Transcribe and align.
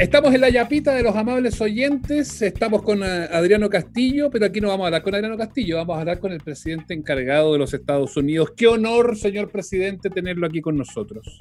estamos 0.00 0.34
en 0.34 0.40
la 0.40 0.48
yapita 0.48 0.94
de 0.94 1.02
los 1.02 1.14
amables 1.14 1.60
oyentes, 1.60 2.40
estamos 2.42 2.82
con 2.82 3.02
eh, 3.02 3.28
Adriano 3.30 3.68
Castillo, 3.68 4.30
pero 4.30 4.46
aquí 4.46 4.60
no 4.60 4.68
vamos 4.68 4.84
a 4.84 4.86
hablar 4.86 5.02
con 5.02 5.14
Adriano 5.14 5.36
Castillo, 5.36 5.76
vamos 5.76 5.96
a 5.96 6.00
hablar 6.00 6.18
con 6.18 6.32
el 6.32 6.40
presidente 6.40 6.94
encargado 6.94 7.52
de 7.52 7.58
los 7.58 7.74
Estados 7.74 8.16
Unidos. 8.16 8.52
Qué 8.56 8.66
honor, 8.66 9.16
señor 9.16 9.50
presidente, 9.50 10.10
tenerlo 10.10 10.46
aquí 10.46 10.60
con 10.60 10.76
nosotros. 10.76 11.40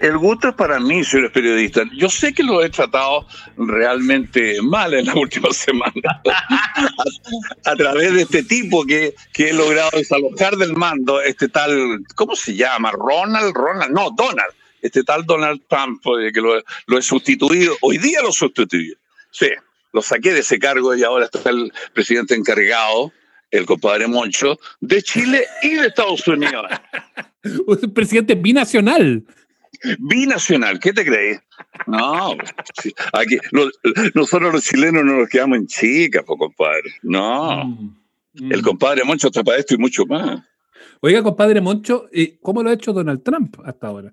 El 0.00 0.18
gusto 0.18 0.48
es 0.48 0.54
para 0.54 0.80
mí, 0.80 1.04
señores 1.04 1.32
periodistas. 1.32 1.86
Yo 1.96 2.08
sé 2.08 2.32
que 2.32 2.42
lo 2.42 2.64
he 2.64 2.70
tratado 2.70 3.26
realmente 3.56 4.60
mal 4.62 4.94
en 4.94 5.06
la 5.06 5.14
última 5.18 5.52
semana 5.52 6.22
a, 7.64 7.76
través 7.76 8.14
de 8.14 8.22
este 8.22 8.42
tipo 8.42 8.84
que, 8.84 9.14
que 9.32 9.50
he 9.50 9.52
logrado 9.52 9.90
desalojar 9.94 10.56
del 10.56 10.74
mando, 10.74 11.20
este 11.20 11.48
tal, 11.48 12.00
¿cómo 12.14 12.34
se 12.34 12.54
llama? 12.54 12.92
Ronald, 12.92 13.54
Ronald, 13.54 13.92
no, 13.92 14.10
Donald 14.10 14.52
este 14.84 15.02
tal 15.02 15.24
Donald 15.24 15.62
Trump, 15.66 16.02
eh, 16.20 16.30
que 16.30 16.42
lo, 16.42 16.58
he 16.58 17.02
sustituido, 17.02 17.74
hoy 17.80 17.96
día 17.96 18.20
lo 18.22 18.30
sustituí. 18.30 18.94
Sí, 19.30 19.48
lo 19.94 20.02
saqué 20.02 20.34
de 20.34 20.40
ese 20.40 20.58
cargo 20.58 20.94
y 20.94 21.02
ahora 21.02 21.24
está 21.24 21.48
el 21.48 21.72
presidente 21.94 22.34
encargado, 22.34 23.10
el 23.50 23.64
compadre 23.64 24.06
Moncho, 24.06 24.58
de 24.80 25.02
Chile 25.02 25.46
y 25.62 25.70
de 25.70 25.86
Estados 25.86 26.28
Unidos. 26.28 26.66
Un 27.66 27.94
presidente 27.94 28.34
binacional. 28.34 29.24
Binacional, 29.98 30.78
¿qué 30.78 30.92
te 30.92 31.04
crees? 31.04 31.40
No, 31.86 32.36
aquí, 33.14 33.38
nosotros 34.14 34.52
los 34.52 34.64
chilenos 34.64 35.02
no 35.02 35.18
nos 35.18 35.28
quedamos 35.30 35.58
en 35.58 35.66
chicas, 35.66 36.24
compadre. 36.26 36.90
No. 37.02 37.64
Mm, 37.64 38.52
el 38.52 38.60
mm. 38.60 38.64
compadre 38.64 39.04
Moncho 39.04 39.28
está 39.28 39.42
para 39.42 39.58
esto 39.58 39.74
y 39.74 39.78
mucho 39.78 40.04
más. 40.04 40.42
Oiga, 41.00 41.22
compadre 41.22 41.62
Moncho, 41.62 42.06
¿cómo 42.42 42.62
lo 42.62 42.68
ha 42.68 42.74
hecho 42.74 42.92
Donald 42.92 43.22
Trump 43.22 43.56
hasta 43.64 43.86
ahora? 43.86 44.12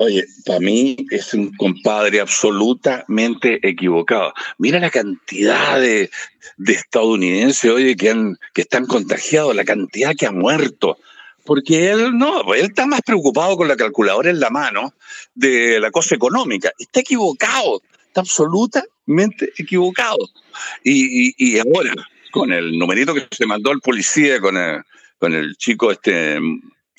Oye, 0.00 0.24
para 0.46 0.60
mí 0.60 0.96
es 1.10 1.34
un 1.34 1.52
compadre 1.56 2.20
absolutamente 2.20 3.58
equivocado. 3.68 4.32
Mira 4.56 4.78
la 4.78 4.90
cantidad 4.90 5.80
de, 5.80 6.08
estadounidenses, 6.66 7.68
oye, 7.68 7.96
que, 7.96 8.10
han, 8.10 8.38
que 8.54 8.62
están 8.62 8.86
contagiados, 8.86 9.56
la 9.56 9.64
cantidad 9.64 10.14
que 10.14 10.26
ha 10.26 10.30
muerto. 10.30 10.98
Porque 11.44 11.90
él 11.90 12.16
no, 12.16 12.54
él 12.54 12.66
está 12.66 12.86
más 12.86 13.00
preocupado 13.04 13.56
con 13.56 13.66
la 13.66 13.76
calculadora 13.76 14.30
en 14.30 14.38
la 14.38 14.50
mano 14.50 14.94
de 15.34 15.80
la 15.80 15.90
cosa 15.90 16.14
económica. 16.14 16.70
Está 16.78 17.00
equivocado, 17.00 17.82
está 18.06 18.20
absolutamente 18.20 19.50
equivocado. 19.56 20.18
Y, 20.84 21.34
y, 21.44 21.58
ahora, 21.58 21.92
con 22.30 22.52
el 22.52 22.78
numerito 22.78 23.14
que 23.14 23.26
se 23.32 23.46
mandó 23.46 23.72
el 23.72 23.80
policía, 23.80 24.40
con 24.40 24.56
el, 24.56 24.82
con 25.18 25.34
el 25.34 25.56
chico 25.56 25.90
este 25.90 26.38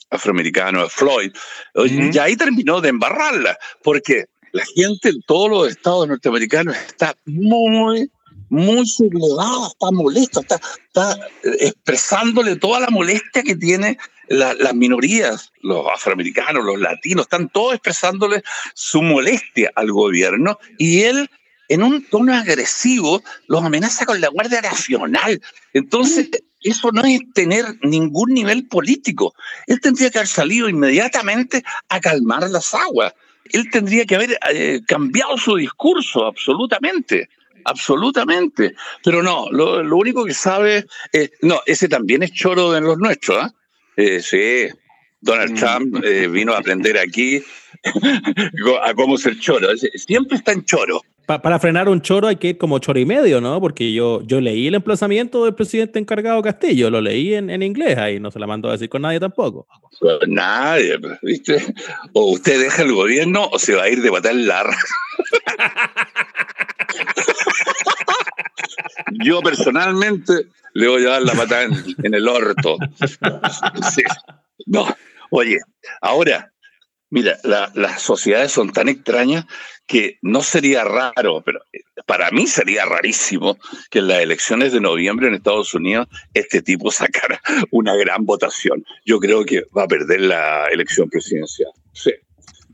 afroamericano, 0.10 0.88
Floyd, 0.90 1.32
y 1.76 2.18
ahí 2.18 2.36
terminó 2.36 2.82
de 2.82 2.90
embarrarla, 2.90 3.58
porque 3.84 4.26
la 4.52 4.64
gente 4.76 5.10
en 5.10 5.22
todos 5.24 5.50
los 5.50 5.70
estados 5.70 6.08
norteamericanos 6.08 6.76
está 6.76 7.16
muy, 7.26 8.12
muy 8.50 8.86
sublevada, 8.88 9.68
está 9.68 9.92
molesta, 9.92 10.42
está, 10.42 10.60
está 10.88 11.28
expresándole 11.60 12.56
toda 12.56 12.80
la 12.80 12.90
molestia 12.90 13.44
que 13.44 13.56
tiene 13.56 13.98
las 14.30 14.76
minorías, 14.76 15.52
los 15.62 15.88
afroamericanos, 15.92 16.64
los 16.64 16.80
latinos, 16.80 17.24
están 17.24 17.50
todos 17.50 17.74
expresándole 17.74 18.44
su 18.76 19.02
molestia 19.02 19.72
al 19.76 19.92
gobierno 19.92 20.60
y 20.78 21.02
él 21.02 21.30
en 21.68 21.84
un 21.84 22.04
tono 22.06 22.34
agresivo 22.36 23.24
los 23.48 23.64
amenaza 23.64 24.06
con 24.06 24.20
la 24.22 24.28
Guardia 24.30 24.62
Nacional. 24.62 25.42
Entonces, 25.74 26.30
eso 26.62 26.92
no 26.92 27.04
es 27.04 27.22
tener 27.34 27.66
ningún 27.82 28.34
nivel 28.34 28.68
político. 28.68 29.34
Él 29.68 29.80
tendría 29.80 30.10
que 30.10 30.20
haber 30.20 30.28
salido 30.28 30.70
inmediatamente 30.70 31.64
a 31.90 32.00
calmar 32.00 32.50
las 32.50 32.74
aguas. 32.74 33.14
Él 33.46 33.70
tendría 33.72 34.06
que 34.06 34.16
haber 34.16 34.38
eh, 34.52 34.82
cambiado 34.88 35.38
su 35.38 35.56
discurso, 35.56 36.26
absolutamente. 36.26 37.30
Absolutamente. 37.66 38.76
Pero 39.04 39.24
no, 39.24 39.50
lo, 39.52 39.96
único 39.96 40.26
que 40.26 40.34
sabe 40.34 40.86
es. 41.12 41.32
No, 41.42 41.62
ese 41.66 41.88
también 41.88 42.24
es 42.24 42.32
choro 42.32 42.72
de 42.72 42.82
los 42.82 42.98
nuestros, 42.98 43.38
¿ah? 43.38 43.54
¿eh? 43.98 44.22
sí. 44.22 44.68
Donald 45.22 45.52
mm. 45.52 45.56
Trump 45.56 46.06
eh, 46.06 46.28
vino 46.28 46.54
a 46.54 46.60
aprender 46.60 46.98
aquí 46.98 47.44
a 48.84 48.94
cómo 48.94 49.18
ser 49.18 49.38
choro. 49.40 49.70
Siempre 49.78 50.38
está 50.38 50.54
en 50.54 50.64
choro 50.66 51.02
para 51.38 51.60
frenar 51.60 51.88
un 51.90 52.02
choro 52.02 52.28
hay 52.28 52.38
que 52.38 52.48
ir 52.50 52.58
como 52.58 52.80
choro 52.80 53.00
y 53.00 53.06
medio, 53.06 53.40
¿no? 53.40 53.62
Porque 53.62 53.94
yo, 53.94 54.24
yo 54.24 54.42
leí 54.42 54.66
el 54.66 54.74
emplazamiento 54.74 55.46
del 55.46 55.54
presidente 55.54 56.00
encargado 56.00 56.42
Castillo, 56.42 56.90
lo 56.90 57.02
leí 57.02 57.36
en, 57.36 57.52
en 57.52 57.62
inglés 57.62 58.00
ahí, 58.00 58.20
no 58.20 58.32
se 58.32 58.40
la 58.40 58.48
mandó 58.48 58.70
a 58.70 58.72
decir 58.72 58.90
con 58.90 59.04
nadie 59.04 59.20
tampoco. 59.20 59.68
Con 60.00 60.34
nadie, 60.34 60.98
¿viste? 61.22 61.64
O 62.14 62.32
usted 62.32 62.60
deja 62.60 62.82
el 62.82 62.94
gobierno 62.94 63.48
o 63.52 63.60
se 63.60 63.76
va 63.76 63.84
a 63.84 63.90
ir 63.90 64.02
de 64.02 64.10
patar 64.10 64.34
la 64.34 64.66
Yo 69.24 69.42
personalmente 69.42 70.48
le 70.74 70.88
voy 70.88 71.06
a 71.06 71.10
dar 71.10 71.22
la 71.22 71.34
patada 71.34 71.64
en, 72.04 72.14
el 72.14 72.28
orto. 72.28 72.78
No, 74.66 74.88
oye, 75.30 75.60
ahora, 76.02 76.52
mira, 77.10 77.38
las 77.44 78.02
sociedades 78.02 78.52
son 78.52 78.72
tan 78.72 78.90
extrañas 78.90 79.46
que 79.88 80.20
no 80.22 80.44
sería 80.44 80.84
raro, 80.84 81.42
pero 81.44 81.62
eh, 81.74 81.80
para 82.06 82.30
mí 82.32 82.46
sería 82.46 82.86
rarísimo 82.86 83.58
que 83.90 84.00
en 84.00 84.08
las 84.08 84.20
elecciones 84.20 84.72
de 84.72 84.80
noviembre 84.80 85.28
en 85.28 85.34
Estados 85.34 85.74
Unidos 85.74 86.08
este 86.34 86.62
tipo 86.62 86.92
sacara 86.92 87.42
una 87.72 87.96
gran 87.96 88.26
votación. 88.26 88.86
Yo 89.06 89.20
creo 89.20 89.44
que 89.46 89.64
va 89.76 89.84
a 89.84 89.88
perder 89.88 90.22
la 90.22 90.68
elección 90.68 91.10
presidencial. 91.10 91.72
Sí. 91.94 92.12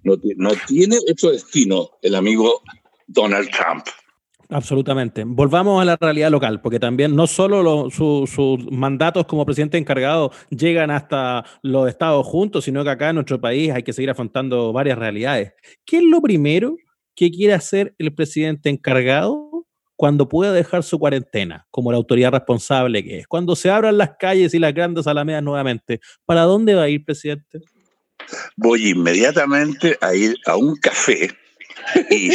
No, 0.04 0.18
tiene 0.68 1.00
hecho 1.08 1.32
destino 1.32 1.98
el 2.04 2.14
amigo 2.14 2.62
Donald 3.08 3.50
Trump. 3.50 3.88
Absolutamente. 4.50 5.24
Volvamos 5.26 5.82
a 5.82 5.86
la 5.86 5.98
realidad 6.00 6.30
local, 6.30 6.62
porque 6.62 6.80
también 6.80 7.16
no 7.16 7.28
solo 7.28 7.90
sus 7.90 8.72
mandatos 8.72 9.26
como 9.26 9.46
presidente 9.46 9.78
encargado 9.78 10.32
llegan 10.50 10.92
hasta 10.92 11.44
los 11.62 11.90
estados 11.90 12.26
juntos, 12.26 12.66
sino 12.66 12.84
que 12.84 12.92
acá 12.92 13.10
en 13.10 13.16
nuestro 13.16 13.42
país 13.42 13.72
hay 13.72 13.84
que 13.84 13.94
seguir 13.94 14.10
afrontando 14.10 14.72
varias 14.72 14.98
realidades. 14.98 15.54
¿Qué 15.86 15.98
es 15.98 16.04
lo 16.04 16.22
primero 16.22 16.76
qué 17.16 17.32
quiere 17.32 17.54
hacer 17.54 17.96
el 17.98 18.14
presidente 18.14 18.70
encargado 18.70 19.66
cuando 19.96 20.28
pueda 20.28 20.52
dejar 20.52 20.84
su 20.84 21.00
cuarentena, 21.00 21.66
como 21.72 21.92
la 21.92 21.98
autoridad 21.98 22.32
responsable 22.34 23.04
que 23.04 23.20
es. 23.20 23.28
Cuando 23.28 23.56
se 23.56 23.70
abran 23.70 23.98
las 23.98 24.12
calles 24.20 24.54
y 24.54 24.60
las 24.60 24.74
grandes 24.74 25.08
alamedas 25.08 25.42
nuevamente, 25.42 26.02
¿para 26.26 26.42
dónde 26.42 26.76
va 26.76 26.84
a 26.84 26.90
ir, 26.90 27.06
presidente? 27.06 27.62
Voy 28.58 28.90
inmediatamente 28.90 29.98
a 30.02 30.14
ir 30.14 30.36
a 30.46 30.58
un 30.58 30.76
café 30.76 31.30
y, 32.10 32.32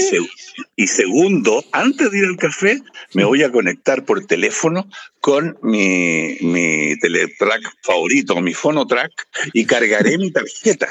y, 0.76 0.86
segundo, 0.86 1.64
antes 1.72 2.10
de 2.10 2.18
ir 2.18 2.24
al 2.24 2.36
café, 2.36 2.80
me 3.14 3.24
voy 3.24 3.42
a 3.42 3.50
conectar 3.50 4.04
por 4.04 4.26
teléfono 4.26 4.88
con 5.20 5.58
mi, 5.62 6.36
mi 6.40 6.98
teletrack 6.98 7.62
favorito, 7.82 8.40
mi 8.40 8.54
fonotrack, 8.54 9.12
y 9.52 9.64
cargaré 9.64 10.18
mi 10.18 10.30
tarjeta 10.30 10.88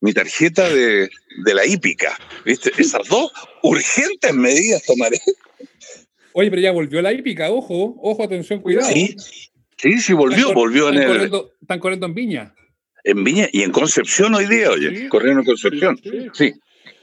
mi 0.00 0.12
tarjeta 0.12 0.68
de, 0.68 1.08
la 1.44 1.66
hípica. 1.66 2.16
¿Viste? 2.44 2.70
Esas 2.78 3.08
dos 3.08 3.32
urgentes 3.62 4.34
medidas 4.34 4.84
tomaré. 4.84 5.18
Oye, 6.32 6.50
pero 6.50 6.62
ya 6.62 6.72
volvió 6.72 7.02
la 7.02 7.12
hípica, 7.12 7.50
ojo, 7.50 7.96
ojo, 8.00 8.22
atención, 8.22 8.60
cuidado. 8.60 8.88
Sí, 8.92 9.16
sí, 9.76 10.00
sí 10.00 10.12
volvió, 10.12 10.52
volvió 10.52 10.88
en 10.90 10.98
el. 10.98 11.32
están 11.60 11.80
corriendo 11.80 12.06
en 12.06 12.14
Viña. 12.14 12.54
En 13.02 13.24
Viña 13.24 13.48
y 13.52 13.62
en 13.62 13.72
Concepción 13.72 14.34
hoy 14.34 14.46
día, 14.46 14.70
oye, 14.70 15.08
corriendo 15.08 15.40
en 15.40 15.46
Concepción. 15.46 16.00
Sí, 16.32 16.54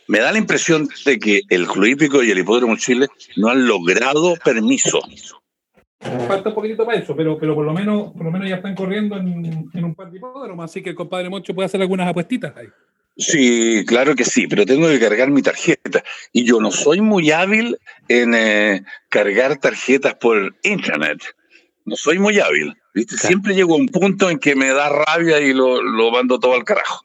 Me 0.08 0.20
da 0.20 0.32
la 0.32 0.38
impresión 0.38 0.88
de 1.06 1.20
que 1.20 1.42
el 1.50 1.68
Club 1.68 1.86
Hípico 1.86 2.24
y 2.24 2.32
el 2.32 2.40
Hipódromo 2.40 2.76
Chile 2.78 3.08
no 3.38 3.50
han 3.50 3.68
logrado 3.68 4.36
permiso. 4.44 5.00
Falta 6.00 6.50
un 6.50 6.56
poquitito 6.56 6.86
para 6.86 7.00
eso, 7.00 7.16
pero, 7.16 7.38
pero 7.40 7.56
por, 7.56 7.66
lo 7.66 7.74
menos, 7.74 8.14
por 8.14 8.26
lo 8.26 8.32
menos 8.32 8.48
ya 8.48 8.58
están 8.58 8.76
corriendo 8.76 9.18
en, 9.18 9.84
un 9.84 9.96
par 9.96 10.12
de 10.12 10.18
hipódromos, 10.18 10.66
así 10.66 10.84
que 10.84 10.92
el 10.92 10.96
compadre 10.96 11.30
Moncho 11.30 11.56
puede 11.56 11.66
hacer 11.66 11.82
algunas 11.82 12.08
apuestitas 12.08 12.56
ahí. 12.56 12.68
Sí, 13.18 13.84
claro 13.88 14.14
que 14.14 14.26
sí, 14.26 14.46
pero 14.46 14.66
tengo 14.66 14.88
que 14.88 15.00
cargar 15.00 15.32
mi 15.32 15.42
tarjeta. 15.42 16.04
Y 16.34 16.44
yo 16.44 16.60
no 16.60 16.70
soy 16.70 17.00
muy 17.00 17.32
hábil 17.32 17.78
en 18.10 18.36
eh, 18.36 18.84
cargar 19.10 19.58
tarjetas 19.58 20.16
por 20.16 20.54
internet. 20.64 21.24
No 21.86 21.96
soy 21.96 22.20
muy 22.20 22.40
hábil. 22.40 22.76
¿viste? 22.94 23.18
Siempre 23.18 23.56
llego 23.56 23.76
a 23.76 23.78
un 23.78 23.88
punto 23.88 24.30
en 24.30 24.38
que 24.38 24.56
me 24.56 24.68
da 24.68 24.90
rabia 24.90 25.40
y 25.40 25.54
lo, 25.54 25.82
lo 25.82 26.12
mando 26.12 26.40
todo 26.40 26.56
al 26.56 26.66
carajo. 26.66 27.05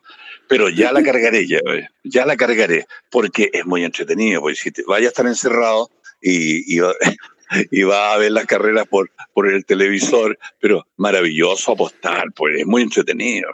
Pero 0.50 0.68
ya 0.68 0.92
la 0.92 1.00
cargaré, 1.04 1.46
ya, 1.46 1.60
ya 2.02 2.26
la 2.26 2.36
cargaré, 2.36 2.84
porque 3.08 3.50
es 3.52 3.64
muy 3.64 3.84
entretenido. 3.84 4.40
Porque 4.40 4.56
si 4.56 4.72
vaya 4.84 5.06
a 5.06 5.10
estar 5.10 5.24
encerrado 5.24 5.90
y, 6.20 6.76
y, 6.76 6.80
y 7.70 7.82
va 7.84 8.12
a 8.14 8.18
ver 8.18 8.32
las 8.32 8.46
carreras 8.46 8.88
por, 8.88 9.12
por 9.32 9.48
el 9.48 9.64
televisor, 9.64 10.36
pero 10.58 10.88
maravilloso 10.96 11.70
apostar, 11.70 12.32
pues 12.34 12.58
es 12.58 12.66
muy 12.66 12.82
entretenido. 12.82 13.48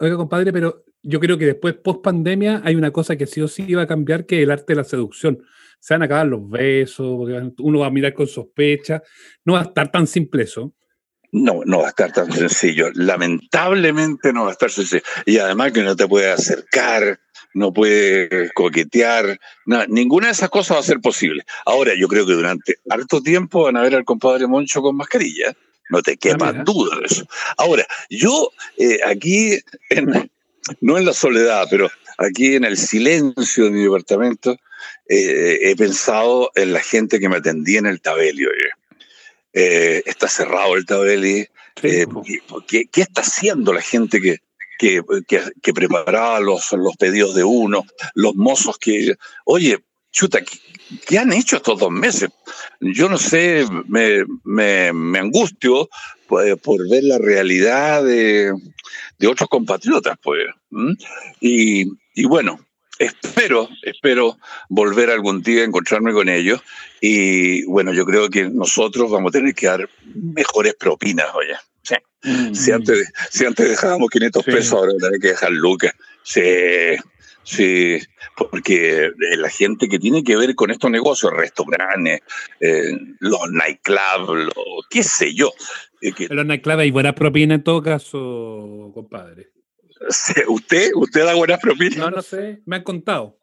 Oiga, 0.00 0.16
compadre, 0.16 0.52
pero 0.52 0.84
yo 1.04 1.20
creo 1.20 1.38
que 1.38 1.46
después, 1.46 1.74
post 1.74 2.02
pandemia, 2.02 2.60
hay 2.64 2.74
una 2.74 2.90
cosa 2.90 3.14
que 3.14 3.28
sí 3.28 3.40
o 3.40 3.46
sí 3.46 3.72
va 3.74 3.82
a 3.82 3.86
cambiar, 3.86 4.26
que 4.26 4.38
es 4.38 4.42
el 4.42 4.50
arte 4.50 4.72
de 4.72 4.78
la 4.78 4.84
seducción. 4.84 5.44
Se 5.78 5.94
van 5.94 6.02
a 6.02 6.06
acabar 6.06 6.26
los 6.26 6.50
besos, 6.50 7.28
uno 7.58 7.78
va 7.78 7.86
a 7.86 7.90
mirar 7.90 8.14
con 8.14 8.26
sospecha. 8.26 9.00
No 9.44 9.52
va 9.52 9.60
a 9.60 9.64
estar 9.64 9.92
tan 9.92 10.08
simple 10.08 10.42
eso. 10.42 10.74
No, 11.32 11.62
no 11.64 11.78
va 11.78 11.86
a 11.86 11.90
estar 11.90 12.12
tan 12.12 12.30
sencillo. 12.30 12.90
Lamentablemente 12.94 14.32
no 14.32 14.44
va 14.44 14.50
a 14.50 14.52
estar 14.52 14.70
sencillo. 14.70 15.02
Y 15.26 15.38
además 15.38 15.72
que 15.72 15.82
no 15.82 15.96
te 15.96 16.06
puede 16.06 16.30
acercar 16.30 17.18
no 17.54 17.72
puede 17.72 18.50
coquetear, 18.54 19.38
ninguna 19.88 20.28
de 20.28 20.32
esas 20.32 20.50
cosas 20.50 20.76
va 20.76 20.80
a 20.80 20.84
ser 20.84 21.00
posible. 21.00 21.44
Ahora, 21.66 21.92
yo 21.94 22.08
creo 22.08 22.26
que 22.26 22.32
durante 22.32 22.76
harto 22.88 23.22
tiempo 23.22 23.64
van 23.64 23.76
a 23.76 23.82
ver 23.82 23.94
al 23.94 24.04
compadre 24.04 24.46
Moncho 24.46 24.82
con 24.82 24.96
mascarilla, 24.96 25.54
no 25.90 26.02
te 26.02 26.16
quepa 26.16 26.48
ah, 26.48 26.62
duda 26.64 26.98
de 27.00 27.06
eso. 27.06 27.26
Ahora, 27.58 27.86
yo 28.08 28.50
eh, 28.78 29.00
aquí, 29.04 29.58
no 30.80 30.98
en 30.98 31.04
la 31.04 31.12
soledad, 31.12 31.66
pero 31.70 31.90
aquí 32.18 32.54
en 32.54 32.64
el 32.64 32.76
silencio 32.76 33.64
de 33.64 33.70
mi 33.70 33.82
departamento, 33.82 34.56
eh, 35.08 35.58
he 35.62 35.76
pensado 35.76 36.50
en 36.54 36.72
la 36.72 36.80
gente 36.80 37.20
que 37.20 37.28
me 37.28 37.36
atendía 37.36 37.78
en 37.78 37.86
el 37.86 38.00
Tabelio. 38.00 38.48
Eh, 38.50 38.70
está 39.52 40.28
cerrado 40.28 40.76
el 40.76 40.86
Tabeli. 40.86 41.46
¿qué, 41.80 42.88
está 42.94 43.22
haciendo 43.22 43.72
la 43.72 43.82
gente 43.82 44.20
que, 44.20 44.38
que, 44.78 45.72
preparaba 45.72 46.40
los, 46.40 46.72
los 46.72 46.96
pedidos 46.96 47.34
de 47.34 47.44
uno, 47.44 47.84
los 48.14 48.34
mozos 48.34 48.78
que, 48.78 49.14
oye, 49.44 49.78
chuta, 50.10 50.40
¿qué, 51.06 51.18
han 51.18 51.32
hecho 51.32 51.56
estos 51.56 51.78
dos 51.78 51.90
meses? 51.90 52.30
Yo 52.80 53.08
no 53.08 53.18
sé, 53.18 53.64
me, 53.86 54.24
me, 54.44 55.18
angustio 55.18 55.88
pues, 56.26 56.56
por 56.60 56.88
ver 56.88 57.04
la 57.04 57.18
realidad 57.18 58.04
de, 58.04 58.52
otros 59.26 59.48
compatriotas, 59.48 60.18
pues. 60.22 60.40
Y, 61.40 61.84
y 62.14 62.24
bueno, 62.24 62.58
espero, 63.06 63.68
espero 63.82 64.38
volver 64.68 65.10
algún 65.10 65.42
día 65.42 65.62
a 65.62 65.66
encontrarme 65.66 66.12
con 66.12 66.28
ellos. 66.28 66.60
Y 67.00 67.64
bueno, 67.64 67.92
yo 67.92 68.04
creo 68.04 68.28
que 68.30 68.48
nosotros 68.48 69.10
vamos 69.10 69.30
a 69.30 69.38
tener 69.38 69.54
que 69.54 69.66
dar 69.66 69.88
mejores 70.14 70.74
propinas, 70.74 71.26
oye. 71.34 71.54
Mm. 72.24 72.54
Si, 72.54 72.70
antes, 72.70 73.12
si 73.30 73.44
antes 73.44 73.68
dejábamos 73.68 74.08
500 74.10 74.44
pesos, 74.44 74.72
ahora 74.72 74.92
hay 75.12 75.18
que 75.18 75.28
dejar 75.28 75.50
lucas. 75.50 75.92
Sí, 76.22 76.40
sí, 77.42 77.98
porque 78.36 79.06
eh, 79.06 79.36
la 79.36 79.50
gente 79.50 79.88
que 79.88 79.98
tiene 79.98 80.22
que 80.22 80.36
ver 80.36 80.54
con 80.54 80.70
estos 80.70 80.90
negocios, 80.90 81.32
restaurantes, 81.32 82.20
eh, 82.60 82.96
los 83.18 83.50
nightclubs, 83.50 84.54
qué 84.88 85.02
sé 85.02 85.34
yo. 85.34 85.52
Eh, 86.00 86.12
en 86.16 86.36
los 86.36 86.46
nightclubs 86.46 86.78
hay 86.78 86.90
buenas 86.92 87.14
propinas 87.14 87.56
en 87.56 87.64
todo 87.64 87.82
caso, 87.82 88.92
compadre. 88.94 89.50
¿Usted? 90.48 90.90
¿Usted 90.94 91.24
da 91.24 91.34
buenas 91.34 91.60
propinas? 91.60 91.98
No, 91.98 92.10
no 92.10 92.22
sé, 92.22 92.60
me 92.66 92.76
han 92.76 92.82
contado. 92.82 93.38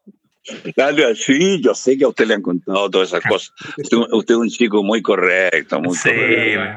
Sí, 1.14 1.60
yo 1.62 1.74
sé 1.74 1.98
que 1.98 2.04
a 2.04 2.08
usted 2.08 2.26
le 2.26 2.34
han 2.34 2.42
contado 2.42 2.88
todas 2.90 3.08
esas 3.08 3.22
cosas. 3.22 3.52
Usted, 3.76 4.34
es 4.34 4.36
un 4.36 4.48
chico 4.48 4.82
muy 4.82 5.02
correcto, 5.02 5.80
muy 5.80 5.94
sí, 5.94 6.10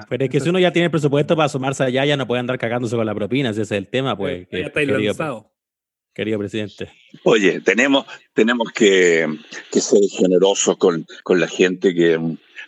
Pero 0.09 0.25
es 0.25 0.29
que 0.29 0.39
si 0.39 0.49
uno 0.49 0.59
ya 0.59 0.71
tiene 0.71 0.89
presupuesto 0.89 1.35
para 1.35 1.45
asomarse 1.45 1.83
allá, 1.83 2.05
ya 2.05 2.17
no 2.17 2.27
puede 2.27 2.41
andar 2.41 2.57
cagándose 2.57 2.95
con 2.95 3.05
la 3.05 3.15
propina, 3.15 3.51
ese 3.51 3.61
es 3.61 3.71
el 3.71 3.87
tema, 3.87 4.17
pues. 4.17 4.47
ya 4.51 4.59
está 4.59 4.81
querido, 4.81 5.49
querido, 6.13 6.39
presidente. 6.39 6.89
Oye, 7.23 7.61
tenemos, 7.61 8.05
tenemos 8.33 8.71
que, 8.71 9.27
ser 9.71 10.01
generosos 10.11 10.77
con, 10.77 11.07
con, 11.23 11.39
la 11.39 11.47
gente 11.47 11.95
que, 11.95 12.19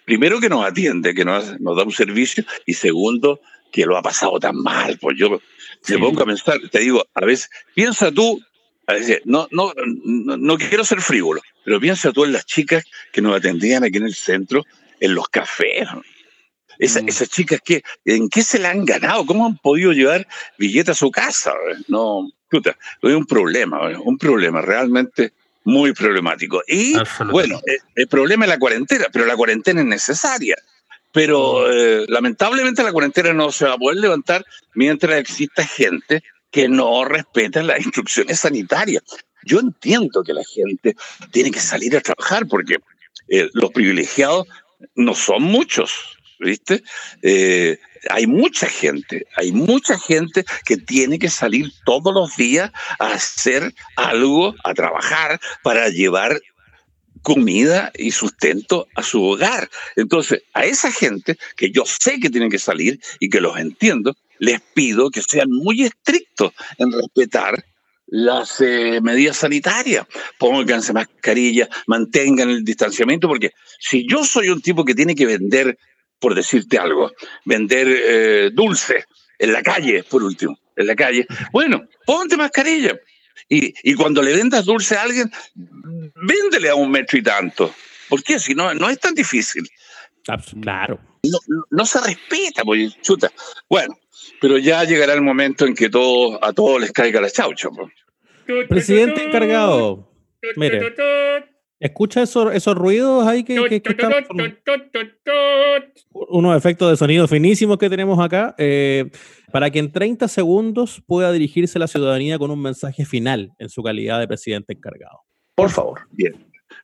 primero 0.05 0.39
que 0.39 0.49
nos 0.49 0.65
atiende, 0.65 1.13
que 1.13 1.25
nos, 1.25 1.59
nos 1.59 1.75
da 1.75 1.83
un 1.83 1.91
servicio, 1.91 2.45
y 2.65 2.73
segundo, 2.73 3.41
que 3.71 3.85
lo 3.85 3.97
ha 3.97 4.01
pasado 4.01 4.39
tan 4.39 4.55
mal. 4.55 4.97
Pues 4.99 5.17
yo 5.17 5.41
me 5.89 5.97
pongo 5.97 6.23
a 6.23 6.25
pensar, 6.25 6.59
te 6.71 6.79
digo, 6.79 7.05
a 7.13 7.25
veces, 7.25 7.49
piensa 7.73 8.11
tú 8.11 8.41
no, 9.25 9.47
no, 9.51 9.73
no, 9.75 10.57
quiero 10.57 10.83
ser 10.83 11.01
frívolo, 11.01 11.41
pero 11.63 11.79
piensa 11.79 12.11
tú 12.11 12.23
en 12.25 12.33
las 12.33 12.45
chicas 12.45 12.83
que 13.11 13.21
nos 13.21 13.35
atendían 13.35 13.83
aquí 13.83 13.97
en 13.97 14.05
el 14.05 14.13
centro, 14.13 14.63
en 14.99 15.15
los 15.15 15.27
cafés. 15.29 15.87
Mm. 15.91 15.99
Esas 16.77 17.29
chicas, 17.29 17.61
que, 17.63 17.83
¿en 18.03 18.29
qué 18.29 18.43
se 18.43 18.59
la 18.59 18.69
han 18.69 18.85
ganado? 18.85 19.25
¿Cómo 19.25 19.45
han 19.45 19.57
podido 19.57 19.91
llevar 19.91 20.27
billetes 20.57 20.89
a 20.89 20.93
su 20.93 21.09
casa? 21.09 21.53
No, 21.87 22.29
puta, 22.49 22.77
es 23.01 23.13
un 23.13 23.25
problema, 23.25 23.79
un 23.99 24.17
problema 24.17 24.61
realmente 24.61 25.33
muy 25.65 25.93
problemático. 25.93 26.63
Y 26.67 26.93
bueno, 27.31 27.59
eh, 27.67 27.79
el, 27.95 28.07
problema 28.07 28.45
es 28.45 28.49
la 28.49 28.59
cuarentena, 28.59 29.07
pero 29.11 29.25
la 29.25 29.35
cuarentena 29.35 29.81
es 29.81 29.87
necesaria. 29.87 30.55
Pero 31.11 31.61
mm. 31.61 31.71
eh, 31.71 32.05
lamentablemente 32.07 32.83
la 32.83 32.93
cuarentena 32.93 33.33
no 33.33 33.51
se 33.51 33.65
va 33.65 33.73
a 33.73 33.77
poder 33.77 33.97
levantar 33.97 34.45
mientras 34.73 35.19
exista 35.19 35.65
gente 35.65 36.23
que 36.51 36.69
no 36.69 37.03
respetan 37.03 37.67
las 37.67 37.79
instrucciones 37.79 38.39
sanitarias. 38.39 39.03
Yo 39.43 39.59
entiendo 39.59 40.23
que 40.23 40.33
la 40.33 40.43
gente 40.43 40.95
tiene 41.31 41.51
que 41.51 41.59
salir 41.59 41.97
a 41.97 42.01
trabajar 42.01 42.47
porque 42.47 42.77
eh, 43.27 43.49
los 43.53 43.71
privilegiados 43.71 44.47
no 44.95 45.15
son 45.15 45.43
muchos, 45.43 46.17
¿viste? 46.39 46.83
Eh, 47.21 47.79
hay 48.09 48.27
mucha 48.27 48.67
gente, 48.67 49.25
hay 49.35 49.51
mucha 49.51 49.97
gente 49.97 50.45
que 50.65 50.77
tiene 50.77 51.19
que 51.19 51.29
salir 51.29 51.71
todos 51.85 52.13
los 52.13 52.35
días 52.35 52.71
a 52.99 53.13
hacer 53.13 53.73
algo, 53.95 54.55
a 54.63 54.73
trabajar 54.73 55.39
para 55.63 55.89
llevar 55.89 56.39
comida 57.21 57.91
y 57.97 58.11
sustento 58.11 58.87
a 58.95 59.01
su 59.01 59.23
hogar. 59.23 59.69
Entonces, 59.95 60.43
a 60.53 60.65
esa 60.65 60.91
gente 60.91 61.37
que 61.57 61.71
yo 61.71 61.83
sé 61.85 62.19
que 62.19 62.29
tienen 62.29 62.51
que 62.51 62.59
salir 62.59 62.99
y 63.19 63.29
que 63.29 63.41
los 63.41 63.57
entiendo, 63.57 64.15
les 64.37 64.61
pido 64.61 65.09
que 65.09 65.23
sean 65.23 65.49
muy 65.49 65.83
estrictos 65.83 66.53
en 66.77 66.91
respetar 66.91 67.65
las 68.07 68.61
eh, 68.61 68.99
medidas 69.01 69.37
sanitarias. 69.37 70.05
Pónganse 70.37 70.93
mascarilla, 70.93 71.67
mantengan 71.87 72.49
el 72.49 72.63
distanciamiento, 72.63 73.27
porque 73.27 73.51
si 73.79 74.07
yo 74.07 74.23
soy 74.23 74.49
un 74.49 74.61
tipo 74.61 74.85
que 74.85 74.93
tiene 74.93 75.15
que 75.15 75.25
vender, 75.25 75.77
por 76.19 76.35
decirte 76.35 76.77
algo, 76.77 77.11
vender 77.45 77.87
eh, 77.89 78.49
dulce 78.53 79.05
en 79.37 79.51
la 79.51 79.61
calle, 79.61 80.03
por 80.03 80.23
último, 80.23 80.57
en 80.75 80.87
la 80.87 80.95
calle, 80.95 81.27
bueno, 81.51 81.87
ponte 82.05 82.37
mascarilla. 82.37 82.97
Y, 83.47 83.73
y 83.83 83.93
cuando 83.95 84.21
le 84.21 84.33
vendas 84.33 84.65
dulce 84.65 84.95
a 84.95 85.03
alguien, 85.03 85.29
véndele 85.53 86.69
a 86.69 86.75
un 86.75 86.89
metro 86.89 87.17
y 87.17 87.23
tanto. 87.23 87.73
¿Por 88.09 88.23
qué? 88.23 88.39
Si 88.39 88.55
no, 88.55 88.73
no 88.73 88.89
es 88.89 88.99
tan 88.99 89.13
difícil. 89.13 89.67
Claro. 90.61 90.99
No, 91.71 91.85
se 91.85 91.99
respeta, 92.01 92.63
pues, 92.63 92.99
chuta. 93.01 93.31
Bueno, 93.69 93.97
pero 94.41 94.57
ya 94.57 94.83
llegará 94.83 95.13
el 95.13 95.21
momento 95.21 95.65
en 95.65 95.75
que 95.75 95.89
todo, 95.89 96.43
a 96.43 96.53
todos 96.53 96.81
les 96.81 96.91
caiga 96.91 97.21
la 97.21 97.29
chaucha. 97.29 97.69
Presidente 98.69 99.23
encargado, 99.23 100.11
mire, 100.55 100.93
escucha 101.85 102.21
esos, 102.21 102.53
esos 102.53 102.75
ruidos 102.75 103.25
ahí 103.27 103.43
que, 103.43 103.55
que, 103.69 103.75
están, 103.75 104.13
unos 106.11 106.57
efectos 106.57 106.89
de 106.91 106.97
sonido 106.97 107.27
finísimos 107.27 107.77
que 107.77 107.89
tenemos 107.89 108.19
acá, 108.19 108.55
eh, 108.57 109.09
para 109.51 109.69
que 109.69 109.79
en 109.79 109.91
30 109.91 110.27
segundos 110.27 111.01
pueda 111.05 111.31
dirigirse 111.31 111.77
a 111.77 111.81
la 111.81 111.87
ciudadanía 111.87 112.37
con 112.37 112.51
un 112.51 112.61
mensaje 112.61 113.05
final 113.05 113.51
en 113.59 113.69
su 113.69 113.83
calidad 113.83 114.19
de 114.19 114.27
presidente 114.27 114.73
encargado. 114.73 115.21
Por 115.55 115.69
favor. 115.69 116.01
Bien. 116.11 116.33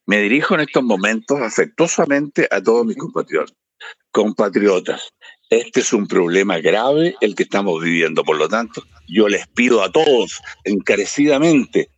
Me 0.06 0.22
dirijo 0.22 0.56
en 0.56 0.62
estos 0.62 0.84
momentos 0.84 1.40
afectuosamente 1.42 2.48
a 2.50 2.62
todos 2.62 2.86
mis 2.86 2.98
compatriotas. 2.98 3.56
Compatriotas, 4.12 5.14
este 5.50 5.80
es 5.80 5.92
un 5.92 6.08
problema 6.08 6.60
grave 6.60 7.16
el 7.20 7.36
que 7.36 7.44
estamos 7.44 7.82
viviendo. 7.82 8.24
Por 8.24 8.38
lo 8.38 8.48
tanto, 8.48 8.84
yo 9.08 9.28
les 9.28 9.48
pido 9.48 9.84
a 9.84 9.92
todos 9.92 10.42
encarecidamente, 10.64 11.90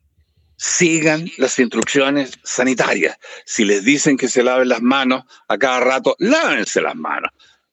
sigan 0.64 1.30
las 1.38 1.60
instrucciones 1.60 2.40
sanitarias. 2.44 3.18
Si 3.46 3.66
les 3.66 3.84
dicen 3.84 4.16
que 4.16 4.30
se 4.30 4.44
laven 4.44 4.70
las 4.70 4.82
manos 4.82 5.26
a 5.50 5.58
cada 5.58 5.82
rato, 5.82 6.16
lávense 6.20 6.82
las 6.82 6.96
manos. 6.96 7.32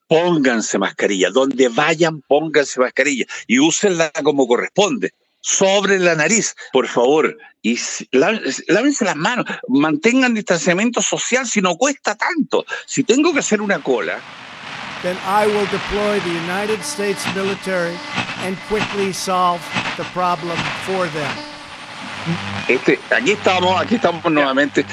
Pónganse 0.08 0.76
mascarilla. 0.76 1.30
Donde 1.30 1.68
vayan, 1.68 2.20
pónganse 2.22 2.80
mascarilla 2.80 3.26
y 3.46 3.60
úsenla 3.60 4.10
como 4.24 4.48
corresponde 4.48 5.14
sobre 5.40 6.00
la 6.00 6.16
nariz, 6.16 6.56
por 6.72 6.88
favor, 6.88 7.38
y 7.62 7.78
lávense 8.10 9.04
las 9.04 9.16
manos, 9.16 9.46
mantengan 9.68 10.34
distanciamiento 10.34 11.00
social 11.00 11.46
si 11.46 11.62
no 11.62 11.76
cuesta 11.76 12.16
tanto. 12.16 12.66
Si 12.86 13.04
tengo 13.04 13.32
que 13.32 13.38
hacer 13.38 13.62
una 13.62 13.80
cola, 13.80 14.20
then 15.02 15.16
I 15.24 15.46
will 15.46 15.66
deploy 15.70 16.18
the 16.18 16.34
United 16.52 16.80
States 16.82 17.24
military 17.36 17.96
and 18.42 18.58
quickly 18.68 19.12
solve 19.12 19.62
the 19.96 20.04
problem 20.12 20.58
for 20.84 21.06
them. 21.06 21.59
Este, 22.68 22.98
aquí 23.10 23.32
estamos, 23.32 23.80
aquí 23.80 23.96
estamos 23.96 24.24
nuevamente. 24.30 24.84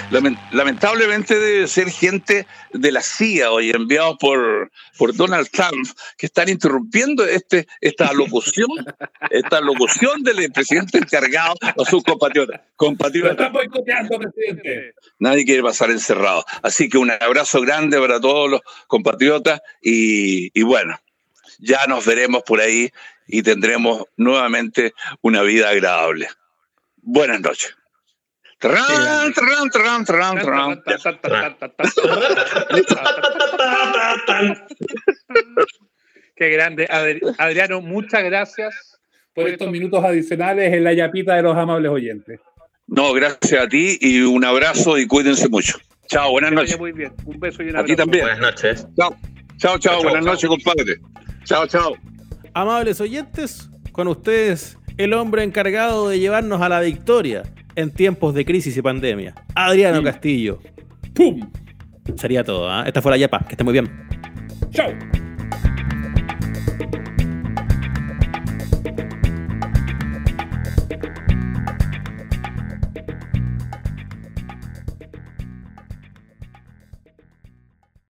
Lamentablemente 0.52 1.38
debe 1.38 1.68
ser 1.68 1.90
gente 1.92 2.48
de 2.74 2.92
la 2.92 3.02
CIA 3.02 3.52
hoy 3.52 3.70
enviados 3.70 4.18
por, 4.20 4.72
por 4.98 5.16
Donald 5.16 5.50
Trump 5.50 5.88
que 6.18 6.26
están 6.26 6.50
interrumpiendo 6.50 7.26
este, 7.26 7.68
esta 7.82 8.12
locución, 8.14 8.70
esta 9.30 9.62
locución 9.62 10.24
del 10.24 10.52
presidente 10.52 10.98
encargado 10.98 11.56
a 11.62 11.86
sus 11.86 12.04
compatriotas. 12.04 12.62
compatriotas. 12.76 13.52
presidente. 13.52 14.94
Nadie 15.20 15.46
quiere 15.46 15.62
pasar 15.62 15.92
encerrado. 15.92 16.46
Así 16.64 16.90
que 16.90 16.98
un 16.98 17.12
abrazo 17.12 17.62
grande 17.62 18.00
para 18.00 18.20
todos 18.20 18.50
los 18.50 18.62
compatriotas 18.88 19.62
y, 19.82 20.50
y 20.60 20.64
bueno, 20.64 21.00
ya 21.60 21.86
nos 21.88 22.06
veremos 22.06 22.44
por 22.44 22.62
ahí 22.62 22.92
y 23.28 23.44
tendremos 23.44 24.06
nuevamente 24.16 24.94
una 25.22 25.42
vida 25.44 25.70
agradable. 25.70 26.28
Buenas 27.10 27.40
noches. 27.40 27.74
Qué 36.36 36.50
grande. 36.50 36.86
Adriano, 37.38 37.80
muchas 37.80 38.24
gracias 38.26 39.00
por 39.34 39.48
estos 39.48 39.72
minutos 39.72 40.04
adicionales 40.04 40.74
en 40.74 40.84
la 40.84 40.92
yapita 40.92 41.36
de 41.36 41.44
los 41.44 41.56
amables 41.56 41.90
oyentes. 41.90 42.42
No, 42.88 43.14
gracias 43.14 43.64
a 43.64 43.70
ti 43.70 43.98
y 44.02 44.20
un 44.20 44.44
abrazo 44.44 44.98
y 44.98 45.08
cuídense 45.08 45.48
mucho. 45.48 45.78
Chao, 46.08 46.32
buenas 46.32 46.52
noches. 46.52 46.78
Muy 46.78 46.92
bien. 46.92 47.14
Un 47.24 47.40
beso 47.40 47.64
y 47.64 47.70
un 47.70 47.78
A 47.78 47.86
ti 47.86 47.96
también. 47.96 48.26
Buenas 48.26 48.42
noches. 48.42 48.86
Chao, 48.98 49.16
chao, 49.58 49.80
chao. 49.80 50.04
Buenas 50.04 50.26
noches, 50.26 50.50
compadre. 50.50 51.00
Chao, 51.46 51.66
chao. 51.68 51.96
Amables 52.54 53.00
oyentes, 53.00 53.70
con 53.94 54.10
ustedes 54.10 54.77
el 54.98 55.14
hombre 55.14 55.44
encargado 55.44 56.10
de 56.10 56.20
llevarnos 56.20 56.62
a 56.62 56.70
la 56.70 56.80
victoria 56.80 57.44
en 57.76 57.92
tiempos 57.92 58.34
de 58.34 58.46
crisis 58.46 58.76
y 58.76 58.82
pandemia, 58.82 59.36
Adriano 59.56 60.02
Castillo. 60.04 60.60
¡Pum! 61.14 61.50
Sería 62.16 62.44
todo, 62.44 62.70
¿ah? 62.70 62.84
Esta 62.88 63.02
fue 63.02 63.12
la 63.12 63.18
Yepa, 63.18 63.40
que 63.40 63.54
esté 63.54 63.64
muy 63.64 63.74
bien. 63.74 63.90
¡Chao! 64.72 64.92